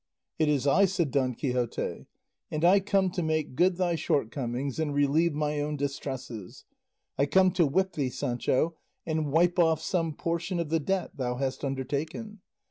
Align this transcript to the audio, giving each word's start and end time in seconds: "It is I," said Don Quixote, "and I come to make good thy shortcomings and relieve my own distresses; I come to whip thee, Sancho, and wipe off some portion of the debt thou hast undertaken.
"It 0.39 0.49
is 0.49 0.65
I," 0.65 0.85
said 0.85 1.11
Don 1.11 1.35
Quixote, 1.35 2.07
"and 2.49 2.65
I 2.65 2.79
come 2.79 3.11
to 3.11 3.21
make 3.21 3.53
good 3.53 3.77
thy 3.77 3.93
shortcomings 3.93 4.79
and 4.79 4.95
relieve 4.95 5.35
my 5.35 5.59
own 5.59 5.77
distresses; 5.77 6.65
I 7.19 7.27
come 7.27 7.51
to 7.51 7.67
whip 7.67 7.93
thee, 7.93 8.09
Sancho, 8.09 8.77
and 9.05 9.31
wipe 9.31 9.59
off 9.59 9.79
some 9.79 10.15
portion 10.15 10.59
of 10.59 10.69
the 10.69 10.79
debt 10.79 11.17
thou 11.17 11.35
hast 11.35 11.63
undertaken. 11.63 12.39